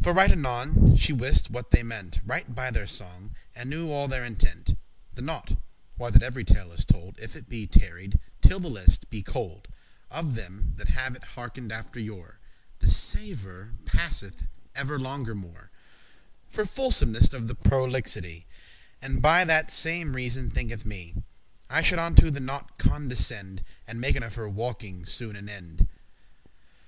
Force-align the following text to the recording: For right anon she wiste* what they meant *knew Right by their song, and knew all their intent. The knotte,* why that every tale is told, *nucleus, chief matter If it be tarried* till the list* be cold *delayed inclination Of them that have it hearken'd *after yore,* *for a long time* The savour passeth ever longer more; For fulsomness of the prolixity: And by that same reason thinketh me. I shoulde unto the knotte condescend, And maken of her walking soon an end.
For 0.00 0.12
right 0.12 0.30
anon 0.30 0.94
she 0.94 1.12
wiste* 1.12 1.50
what 1.50 1.72
they 1.72 1.82
meant 1.82 2.18
*knew 2.18 2.22
Right 2.30 2.54
by 2.54 2.70
their 2.70 2.86
song, 2.86 3.34
and 3.52 3.68
knew 3.68 3.90
all 3.90 4.06
their 4.06 4.24
intent. 4.24 4.78
The 5.12 5.22
knotte,* 5.22 5.56
why 5.96 6.10
that 6.10 6.22
every 6.22 6.44
tale 6.44 6.70
is 6.70 6.84
told, 6.84 7.16
*nucleus, 7.18 7.32
chief 7.32 7.34
matter 7.34 7.36
If 7.36 7.36
it 7.42 7.48
be 7.48 7.66
tarried* 7.66 8.20
till 8.40 8.60
the 8.60 8.68
list* 8.70 9.10
be 9.10 9.24
cold 9.24 9.66
*delayed 10.08 10.18
inclination 10.28 10.28
Of 10.28 10.34
them 10.36 10.74
that 10.76 10.88
have 10.90 11.16
it 11.16 11.24
hearken'd 11.24 11.72
*after 11.72 11.98
yore,* 11.98 12.16
*for 12.28 12.28
a 12.28 12.30
long 12.30 12.38
time* 12.38 12.78
The 12.78 12.90
savour 12.94 13.70
passeth 13.86 14.44
ever 14.76 15.00
longer 15.00 15.34
more; 15.34 15.72
For 16.48 16.64
fulsomness 16.64 17.32
of 17.34 17.48
the 17.48 17.56
prolixity: 17.56 18.46
And 19.02 19.20
by 19.20 19.44
that 19.44 19.72
same 19.72 20.14
reason 20.14 20.48
thinketh 20.48 20.84
me. 20.86 21.16
I 21.68 21.82
shoulde 21.82 21.98
unto 21.98 22.30
the 22.30 22.38
knotte 22.38 22.78
condescend, 22.78 23.64
And 23.88 24.00
maken 24.00 24.24
of 24.24 24.36
her 24.36 24.48
walking 24.48 25.04
soon 25.04 25.34
an 25.34 25.48
end. 25.48 25.88